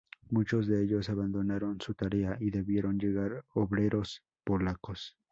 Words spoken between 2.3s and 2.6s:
y